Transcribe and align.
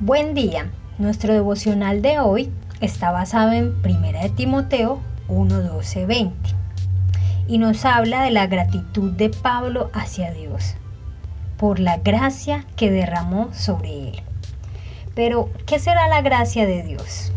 Buen 0.00 0.32
día. 0.32 0.70
Nuestro 0.98 1.34
devocional 1.34 2.02
de 2.02 2.20
hoy 2.20 2.52
está 2.80 3.10
basado 3.10 3.50
en 3.50 3.74
1 3.84 4.22
de 4.22 4.30
Timoteo 4.30 5.00
1, 5.26 5.60
12, 5.60 6.06
20 6.06 6.50
y 7.48 7.58
nos 7.58 7.84
habla 7.84 8.22
de 8.22 8.30
la 8.30 8.46
gratitud 8.46 9.10
de 9.10 9.28
Pablo 9.28 9.90
hacia 9.92 10.30
Dios 10.32 10.76
por 11.56 11.80
la 11.80 11.96
gracia 11.96 12.64
que 12.76 12.92
derramó 12.92 13.52
sobre 13.52 14.10
él. 14.10 14.22
Pero, 15.16 15.50
¿qué 15.66 15.80
será 15.80 16.06
la 16.06 16.22
gracia 16.22 16.64
de 16.64 16.84
Dios? 16.84 17.32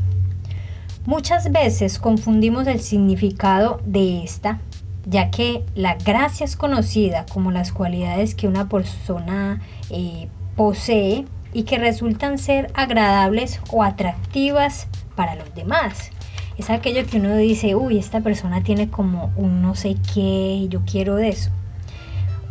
Muchas 1.08 1.52
veces 1.52 1.98
confundimos 1.98 2.68
el 2.68 2.80
significado 2.80 3.82
de 3.86 4.24
esta, 4.24 4.60
ya 5.08 5.32
que 5.32 5.66
la 5.74 5.96
gracia 5.96 6.44
es 6.44 6.56
conocida 6.56 7.26
como 7.26 7.50
las 7.50 7.72
cualidades 7.72 8.36
que 8.36 8.48
una 8.48 8.70
persona 8.70 9.60
eh, 9.90 10.30
posee 10.56 11.26
y 11.54 11.64
que 11.64 11.78
resultan 11.78 12.38
ser 12.38 12.72
agradables 12.74 13.60
o 13.72 13.84
atractivas 13.84 14.88
para 15.16 15.36
los 15.36 15.54
demás. 15.54 16.12
Es 16.58 16.70
aquello 16.70 17.06
que 17.06 17.18
uno 17.18 17.36
dice, 17.38 17.76
uy, 17.76 17.98
esta 17.98 18.22
persona 18.22 18.62
tiene 18.64 18.90
como 18.90 19.32
un 19.36 19.62
no 19.62 19.76
sé 19.76 19.96
qué, 20.14 20.68
yo 20.70 20.82
quiero 20.86 21.16
de 21.16 21.30
eso. 21.30 21.52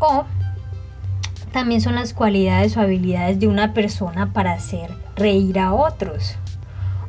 O 0.01 0.25
también 1.53 1.81
son 1.81 1.95
las 1.95 2.15
cualidades 2.15 2.77
o 2.77 2.81
habilidades 2.81 3.41
de 3.41 3.49
una 3.49 3.75
persona 3.75 4.33
para 4.33 4.53
hacer 4.53 4.91
reír 5.17 5.59
a 5.59 5.75
otros. 5.75 6.37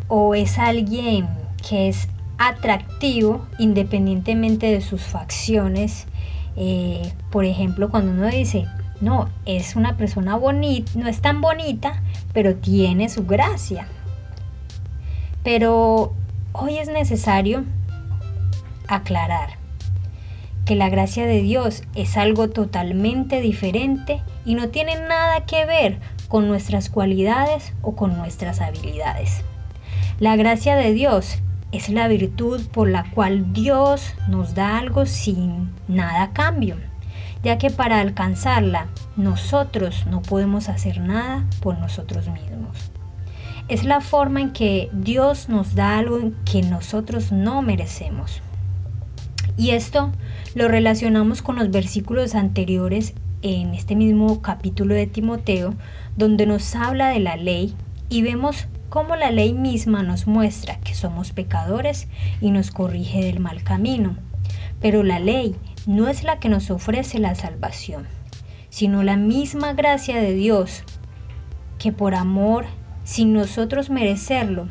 O 0.07 0.35
es 0.35 0.57
alguien 0.57 1.27
que 1.67 1.87
es 1.87 2.07
atractivo 2.37 3.45
independientemente 3.59 4.71
de 4.71 4.81
sus 4.81 5.03
facciones. 5.03 6.07
Eh, 6.55 7.13
por 7.29 7.45
ejemplo, 7.45 7.89
cuando 7.89 8.11
uno 8.11 8.27
dice, 8.27 8.65
no, 9.01 9.29
es 9.45 9.75
una 9.75 9.97
persona 9.97 10.35
bonita, 10.35 10.91
no 10.95 11.07
es 11.07 11.21
tan 11.21 11.41
bonita, 11.41 12.01
pero 12.33 12.55
tiene 12.55 13.09
su 13.09 13.25
gracia. 13.25 13.87
Pero 15.43 16.13
hoy 16.53 16.77
es 16.77 16.87
necesario 16.87 17.65
aclarar 18.87 19.57
que 20.65 20.75
la 20.75 20.89
gracia 20.89 21.25
de 21.25 21.41
Dios 21.41 21.83
es 21.95 22.15
algo 22.15 22.49
totalmente 22.49 23.41
diferente 23.41 24.21
y 24.45 24.53
no 24.53 24.69
tiene 24.69 24.95
nada 24.95 25.45
que 25.47 25.65
ver 25.65 25.99
con 26.27 26.47
nuestras 26.47 26.89
cualidades 26.89 27.73
o 27.81 27.95
con 27.95 28.15
nuestras 28.15 28.61
habilidades. 28.61 29.43
La 30.19 30.35
gracia 30.35 30.75
de 30.75 30.93
Dios 30.93 31.39
es 31.71 31.89
la 31.89 32.07
virtud 32.07 32.61
por 32.71 32.87
la 32.87 33.09
cual 33.11 33.51
Dios 33.53 34.13
nos 34.27 34.53
da 34.53 34.77
algo 34.77 35.07
sin 35.07 35.71
nada 35.87 36.23
a 36.23 36.31
cambio 36.33 36.77
ya 37.43 37.57
que 37.57 37.69
para 37.69 37.99
alcanzarla 37.99 38.87
nosotros 39.17 40.05
no 40.07 40.21
podemos 40.21 40.69
hacer 40.69 40.99
nada 40.99 41.45
por 41.61 41.77
nosotros 41.79 42.27
mismos. 42.29 42.91
Es 43.67 43.83
la 43.83 44.01
forma 44.01 44.41
en 44.41 44.51
que 44.51 44.89
Dios 44.93 45.49
nos 45.49 45.75
da 45.75 45.97
algo 45.97 46.31
que 46.45 46.61
nosotros 46.61 47.31
no 47.31 47.61
merecemos. 47.61 48.41
Y 49.57 49.71
esto 49.71 50.11
lo 50.55 50.67
relacionamos 50.67 51.41
con 51.41 51.55
los 51.55 51.71
versículos 51.71 52.35
anteriores 52.35 53.13
en 53.41 53.73
este 53.73 53.95
mismo 53.95 54.41
capítulo 54.41 54.93
de 54.93 55.07
Timoteo, 55.07 55.73
donde 56.17 56.45
nos 56.45 56.75
habla 56.75 57.09
de 57.09 57.19
la 57.19 57.35
ley 57.35 57.75
y 58.09 58.21
vemos 58.21 58.67
cómo 58.89 59.15
la 59.15 59.31
ley 59.31 59.53
misma 59.53 60.03
nos 60.03 60.27
muestra 60.27 60.79
que 60.79 60.93
somos 60.93 61.31
pecadores 61.31 62.07
y 62.41 62.51
nos 62.51 62.71
corrige 62.71 63.23
del 63.23 63.39
mal 63.39 63.63
camino. 63.63 64.17
Pero 64.81 65.03
la 65.03 65.19
ley 65.19 65.55
no 65.85 66.07
es 66.07 66.23
la 66.23 66.39
que 66.39 66.49
nos 66.49 66.69
ofrece 66.69 67.19
la 67.19 67.35
salvación, 67.35 68.07
sino 68.69 69.03
la 69.03 69.17
misma 69.17 69.73
gracia 69.73 70.17
de 70.21 70.33
Dios, 70.33 70.83
que 71.79 71.91
por 71.91 72.15
amor, 72.15 72.65
sin 73.03 73.33
nosotros 73.33 73.89
merecerlo, 73.89 74.67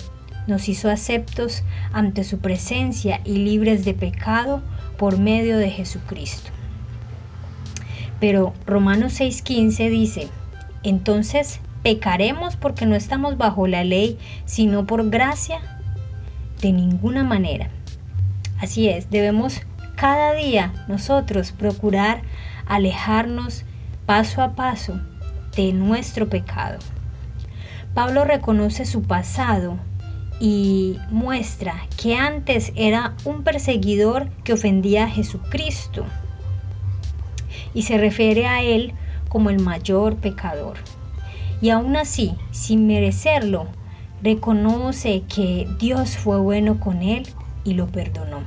nos 0.47 0.69
hizo 0.69 0.91
aceptos 0.91 1.63
ante 1.93 2.25
su 2.25 2.39
presencia 2.39 3.21
y 3.25 3.39
libres 3.39 3.85
de 3.85 3.95
pecado 3.95 4.63
por 4.97 5.19
medio 5.19 5.59
de 5.59 5.71
Jesucristo. 5.71 6.51
Pero 8.21 8.53
Romanos 8.67 9.19
6:15 9.19 9.91
dice, 9.91 10.29
entonces, 10.83 11.61
¿pecaremos 11.83 12.57
porque 12.57 12.87
no 12.87 12.95
estamos 12.95 13.37
bajo 13.37 13.67
la 13.67 13.85
ley, 13.85 14.19
sino 14.45 14.87
por 14.87 15.09
gracia? 15.11 15.61
De 16.61 16.73
ninguna 16.73 17.25
manera. 17.25 17.71
Así 18.61 18.89
es, 18.89 19.11
debemos 19.11 19.63
cada 20.01 20.33
día 20.33 20.73
nosotros 20.89 21.53
procurar 21.53 22.23
alejarnos 22.65 23.65
paso 24.07 24.41
a 24.41 24.53
paso 24.53 24.99
de 25.55 25.75
nuestro 25.75 26.27
pecado. 26.31 26.79
Pablo 27.93 28.25
reconoce 28.25 28.87
su 28.87 29.03
pasado 29.03 29.77
y 30.41 30.97
muestra 31.11 31.87
que 32.01 32.17
antes 32.17 32.73
era 32.77 33.15
un 33.27 33.45
perseguidor 33.45 34.31
que 34.43 34.55
ofendía 34.55 35.05
a 35.05 35.11
Jesucristo 35.11 36.07
y 37.75 37.83
se 37.83 37.99
refiere 37.99 38.47
a 38.47 38.63
él 38.63 38.95
como 39.29 39.51
el 39.51 39.61
mayor 39.61 40.17
pecador. 40.17 40.79
Y 41.61 41.69
aún 41.69 41.97
así, 41.97 42.35
sin 42.53 42.87
merecerlo, 42.87 43.67
reconoce 44.23 45.25
que 45.29 45.69
Dios 45.79 46.17
fue 46.17 46.39
bueno 46.39 46.81
con 46.81 47.03
él 47.03 47.29
y 47.65 47.75
lo 47.75 47.87
perdonó. 47.87 48.41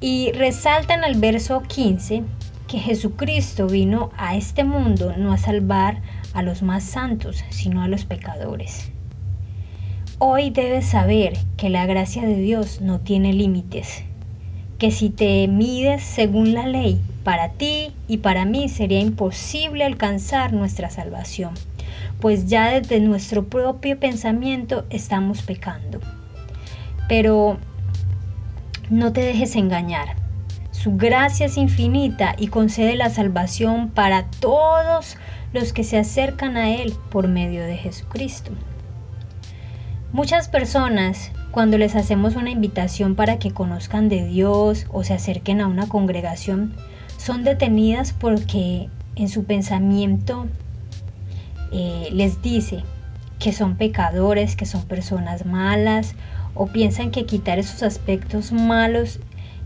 Y 0.00 0.32
resalta 0.32 0.94
en 0.94 1.04
el 1.04 1.18
verso 1.18 1.62
15 1.62 2.22
que 2.68 2.78
Jesucristo 2.78 3.66
vino 3.66 4.10
a 4.18 4.36
este 4.36 4.64
mundo 4.64 5.14
no 5.16 5.32
a 5.32 5.38
salvar 5.38 6.02
a 6.34 6.42
los 6.42 6.62
más 6.62 6.84
santos, 6.84 7.44
sino 7.50 7.82
a 7.82 7.88
los 7.88 8.04
pecadores. 8.04 8.90
Hoy 10.18 10.50
debes 10.50 10.86
saber 10.86 11.38
que 11.56 11.70
la 11.70 11.86
gracia 11.86 12.22
de 12.22 12.36
Dios 12.36 12.80
no 12.80 13.00
tiene 13.00 13.32
límites, 13.32 14.02
que 14.78 14.90
si 14.90 15.10
te 15.10 15.48
mides 15.48 16.02
según 16.02 16.52
la 16.52 16.66
ley, 16.66 17.00
para 17.22 17.50
ti 17.50 17.92
y 18.06 18.18
para 18.18 18.44
mí 18.44 18.68
sería 18.68 19.00
imposible 19.00 19.84
alcanzar 19.84 20.52
nuestra 20.52 20.90
salvación, 20.90 21.54
pues 22.20 22.46
ya 22.46 22.70
desde 22.70 23.00
nuestro 23.00 23.46
propio 23.46 23.98
pensamiento 23.98 24.84
estamos 24.90 25.42
pecando. 25.42 26.00
Pero 27.08 27.58
no 28.90 29.12
te 29.12 29.22
dejes 29.22 29.56
engañar. 29.56 30.16
Su 30.70 30.96
gracia 30.96 31.46
es 31.46 31.56
infinita 31.56 32.34
y 32.38 32.48
concede 32.48 32.96
la 32.96 33.10
salvación 33.10 33.90
para 33.90 34.26
todos 34.40 35.16
los 35.52 35.72
que 35.72 35.84
se 35.84 35.98
acercan 35.98 36.56
a 36.56 36.70
Él 36.70 36.94
por 37.10 37.28
medio 37.28 37.64
de 37.64 37.76
Jesucristo. 37.76 38.52
Muchas 40.12 40.48
personas, 40.48 41.32
cuando 41.50 41.78
les 41.78 41.96
hacemos 41.96 42.36
una 42.36 42.50
invitación 42.50 43.16
para 43.16 43.38
que 43.38 43.50
conozcan 43.50 44.08
de 44.08 44.24
Dios 44.24 44.86
o 44.90 45.02
se 45.02 45.14
acerquen 45.14 45.60
a 45.60 45.66
una 45.66 45.88
congregación, 45.88 46.74
son 47.16 47.42
detenidas 47.42 48.12
porque 48.12 48.88
en 49.16 49.28
su 49.28 49.44
pensamiento 49.44 50.46
eh, 51.72 52.08
les 52.12 52.42
dice 52.42 52.84
que 53.38 53.52
son 53.52 53.76
pecadores, 53.76 54.56
que 54.56 54.66
son 54.66 54.82
personas 54.84 55.44
malas 55.44 56.14
o 56.56 56.66
piensan 56.66 57.10
que 57.10 57.26
quitar 57.26 57.58
esos 57.58 57.82
aspectos 57.82 58.50
malos 58.50 59.20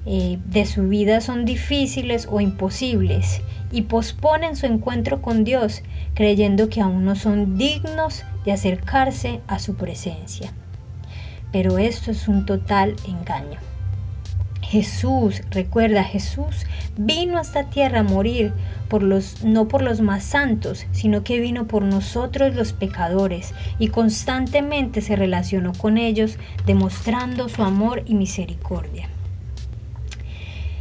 eh, 0.06 0.38
de 0.46 0.66
su 0.66 0.88
vida 0.88 1.20
son 1.20 1.44
difíciles 1.44 2.26
o 2.30 2.40
imposibles 2.40 3.42
y 3.70 3.82
posponen 3.82 4.56
su 4.56 4.66
encuentro 4.66 5.22
con 5.22 5.44
Dios 5.44 5.82
creyendo 6.14 6.68
que 6.68 6.80
aún 6.80 7.04
no 7.04 7.16
son 7.16 7.56
dignos 7.56 8.24
de 8.44 8.52
acercarse 8.52 9.40
a 9.46 9.58
su 9.58 9.76
presencia. 9.76 10.52
Pero 11.52 11.78
esto 11.78 12.10
es 12.10 12.28
un 12.28 12.46
total 12.46 12.96
engaño. 13.06 13.69
Jesús, 14.70 15.42
recuerda, 15.50 16.04
Jesús 16.04 16.64
vino 16.96 17.38
a 17.38 17.40
esta 17.40 17.64
tierra 17.64 18.00
a 18.00 18.04
morir 18.04 18.52
por 18.88 19.02
los, 19.02 19.42
no 19.42 19.66
por 19.66 19.82
los 19.82 20.00
más 20.00 20.22
santos, 20.22 20.86
sino 20.92 21.24
que 21.24 21.40
vino 21.40 21.66
por 21.66 21.82
nosotros 21.82 22.54
los 22.54 22.72
pecadores 22.72 23.52
y 23.80 23.88
constantemente 23.88 25.00
se 25.00 25.16
relacionó 25.16 25.72
con 25.72 25.98
ellos, 25.98 26.38
demostrando 26.66 27.48
su 27.48 27.64
amor 27.64 28.04
y 28.06 28.14
misericordia. 28.14 29.08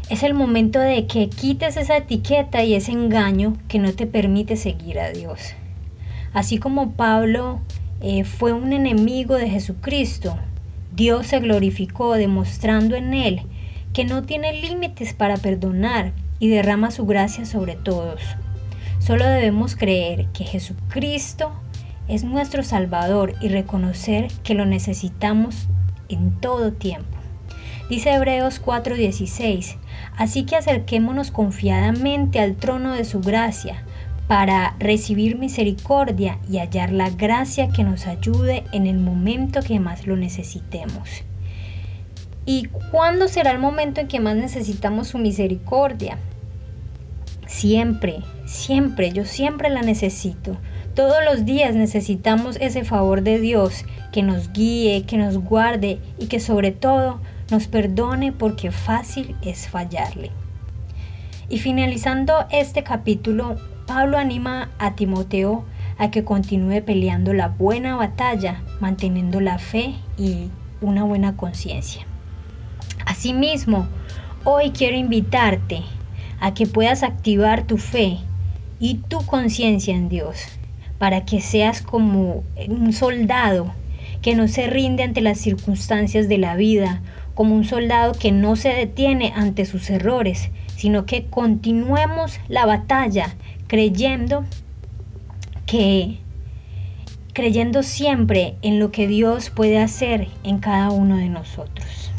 Es 0.07 0.21
el 0.21 0.35
momento 0.35 0.79
de 0.79 1.07
que 1.07 1.27
quites 1.27 1.75
esa 1.75 1.97
etiqueta 1.97 2.63
y 2.63 2.75
ese 2.75 2.91
engaño 2.91 3.57
que 3.67 3.79
no 3.79 3.91
te 3.93 4.05
permite 4.05 4.55
seguir 4.55 4.99
a 4.99 5.09
Dios. 5.09 5.55
Así 6.31 6.59
como 6.59 6.91
Pablo 6.91 7.59
eh, 8.01 8.23
fue 8.23 8.53
un 8.53 8.71
enemigo 8.71 9.33
de 9.33 9.49
Jesucristo, 9.49 10.37
Dios 10.95 11.25
se 11.25 11.39
glorificó 11.39 12.13
demostrando 12.13 12.95
en 12.95 13.15
él 13.15 13.41
que 13.93 14.05
no 14.05 14.23
tiene 14.23 14.53
límites 14.53 15.13
para 15.13 15.37
perdonar 15.37 16.13
y 16.39 16.49
derrama 16.49 16.91
su 16.91 17.05
gracia 17.05 17.45
sobre 17.45 17.75
todos. 17.75 18.21
Solo 18.99 19.25
debemos 19.25 19.75
creer 19.75 20.27
que 20.27 20.43
Jesucristo 20.43 21.51
es 22.07 22.23
nuestro 22.23 22.63
Salvador 22.63 23.35
y 23.41 23.49
reconocer 23.49 24.27
que 24.43 24.53
lo 24.53 24.65
necesitamos 24.65 25.67
en 26.09 26.31
todo 26.39 26.73
tiempo. 26.73 27.17
Dice 27.89 28.13
Hebreos 28.13 28.61
4:16, 28.63 29.77
así 30.17 30.43
que 30.43 30.55
acerquémonos 30.55 31.31
confiadamente 31.31 32.39
al 32.39 32.55
trono 32.55 32.93
de 32.93 33.03
su 33.03 33.19
gracia 33.19 33.83
para 34.27 34.75
recibir 34.77 35.39
misericordia 35.39 36.37
y 36.47 36.59
hallar 36.59 36.91
la 36.91 37.09
gracia 37.09 37.69
que 37.69 37.83
nos 37.83 38.05
ayude 38.05 38.63
en 38.71 38.85
el 38.85 38.99
momento 38.99 39.61
que 39.61 39.79
más 39.79 40.05
lo 40.05 40.15
necesitemos. 40.15 41.23
¿Y 42.51 42.65
cuándo 42.89 43.27
será 43.27 43.51
el 43.51 43.59
momento 43.59 44.01
en 44.01 44.07
que 44.07 44.19
más 44.19 44.35
necesitamos 44.35 45.09
su 45.09 45.19
misericordia? 45.19 46.17
Siempre, 47.45 48.23
siempre, 48.47 49.11
yo 49.11 49.23
siempre 49.23 49.69
la 49.69 49.83
necesito. 49.83 50.57
Todos 50.95 51.17
los 51.23 51.45
días 51.45 51.75
necesitamos 51.75 52.57
ese 52.59 52.83
favor 52.83 53.21
de 53.21 53.39
Dios 53.39 53.85
que 54.11 54.23
nos 54.23 54.51
guíe, 54.51 55.03
que 55.03 55.15
nos 55.15 55.37
guarde 55.37 55.99
y 56.17 56.25
que 56.25 56.39
sobre 56.39 56.71
todo 56.71 57.21
nos 57.51 57.67
perdone 57.67 58.31
porque 58.31 58.71
fácil 58.71 59.35
es 59.43 59.67
fallarle. 59.67 60.31
Y 61.49 61.59
finalizando 61.59 62.47
este 62.49 62.81
capítulo, 62.81 63.57
Pablo 63.85 64.17
anima 64.17 64.71
a 64.79 64.95
Timoteo 64.95 65.65
a 65.99 66.09
que 66.09 66.23
continúe 66.23 66.83
peleando 66.83 67.31
la 67.31 67.49
buena 67.49 67.95
batalla, 67.95 68.63
manteniendo 68.79 69.39
la 69.39 69.59
fe 69.59 69.93
y 70.17 70.49
una 70.81 71.03
buena 71.03 71.37
conciencia. 71.37 72.08
Asimismo, 73.19 73.85
hoy 74.45 74.71
quiero 74.71 74.95
invitarte 74.95 75.81
a 76.39 76.53
que 76.53 76.65
puedas 76.67 77.03
activar 77.03 77.67
tu 77.67 77.77
fe 77.77 78.19
y 78.79 78.99
tu 79.09 79.25
conciencia 79.25 79.93
en 79.93 80.07
Dios, 80.07 80.37
para 80.99 81.25
que 81.25 81.41
seas 81.41 81.81
como 81.81 82.45
un 82.69 82.93
soldado 82.93 83.73
que 84.21 84.35
no 84.35 84.47
se 84.47 84.67
rinde 84.67 85.03
ante 85.03 85.19
las 85.19 85.37
circunstancias 85.37 86.29
de 86.29 86.37
la 86.37 86.55
vida, 86.55 87.01
como 87.33 87.55
un 87.55 87.65
soldado 87.65 88.13
que 88.13 88.31
no 88.31 88.55
se 88.55 88.69
detiene 88.69 89.33
ante 89.35 89.65
sus 89.65 89.89
errores, 89.89 90.49
sino 90.77 91.05
que 91.05 91.25
continuemos 91.25 92.39
la 92.47 92.65
batalla 92.65 93.35
creyendo 93.67 94.45
que 95.65 96.19
creyendo 97.33 97.83
siempre 97.83 98.55
en 98.61 98.79
lo 98.79 98.91
que 98.91 99.07
Dios 99.07 99.49
puede 99.49 99.77
hacer 99.77 100.29
en 100.45 100.59
cada 100.59 100.89
uno 100.89 101.17
de 101.17 101.27
nosotros. 101.27 102.13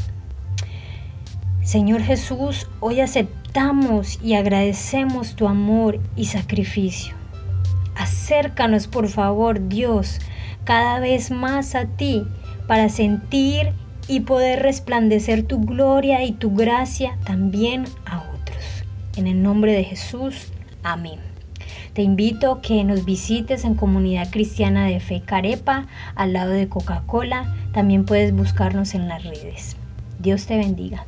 Señor 1.71 2.03
Jesús, 2.03 2.67
hoy 2.81 2.99
aceptamos 2.99 4.19
y 4.21 4.35
agradecemos 4.35 5.37
tu 5.37 5.47
amor 5.47 6.01
y 6.17 6.25
sacrificio. 6.25 7.15
Acércanos, 7.95 8.89
por 8.89 9.07
favor, 9.07 9.69
Dios, 9.69 10.19
cada 10.65 10.99
vez 10.99 11.31
más 11.31 11.77
a 11.77 11.85
ti 11.85 12.25
para 12.67 12.89
sentir 12.89 13.71
y 14.09 14.19
poder 14.19 14.65
resplandecer 14.65 15.45
tu 15.45 15.61
gloria 15.61 16.25
y 16.25 16.33
tu 16.33 16.53
gracia 16.57 17.17
también 17.25 17.85
a 18.05 18.25
en 19.17 19.29
el 19.29 19.41
nombre 19.41 19.73
de 19.73 19.85
Jesús, 19.85 20.53
amén. 20.83 21.21
Te 21.93 22.03
invito 22.03 22.51
a 22.51 22.63
que 22.63 22.83
nos 22.83 23.05
visites 23.05 23.65
en 23.65 23.77
Comunidad 23.77 24.29
Cristiana 24.33 24.87
de 24.87 24.99
Fe 24.99 25.23
Carepa, 25.25 25.87
al 26.17 26.33
lado 26.33 26.51
de 26.51 26.69
Coca-Cola. 26.69 27.55
También 27.73 28.07
puedes 28.07 28.35
buscarnos 28.35 28.95
en 28.95 29.07
las 29.07 29.23
redes. 29.23 29.77
Dios 30.19 30.47
te 30.47 30.57
bendiga. 30.57 31.07